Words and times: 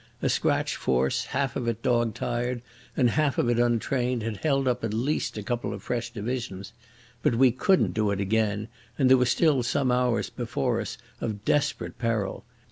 A 0.23 0.29
scratch 0.29 0.77
force, 0.77 1.25
half 1.25 1.55
of 1.55 1.67
it 1.67 1.83
dog 1.83 2.15
tired 2.15 2.63
and 2.97 3.11
half 3.11 3.37
of 3.37 3.49
it 3.51 3.59
untrained, 3.59 4.23
had 4.23 4.37
held 4.37 4.67
up 4.67 4.83
at 4.83 4.95
least 4.95 5.37
a 5.37 5.43
couple 5.43 5.75
of 5.75 5.83
fresh 5.83 6.09
divisions.... 6.11 6.73
But 7.21 7.35
we 7.35 7.51
couldn't 7.51 7.93
do 7.93 8.09
it 8.09 8.19
again, 8.19 8.67
and 8.97 9.11
there 9.11 9.17
were 9.17 9.27
still 9.27 9.61
some 9.61 9.91
hours 9.91 10.31
before 10.31 10.81
us 10.81 10.97
of 11.19 11.45
desperate 11.45 11.99
peril. 11.99 12.45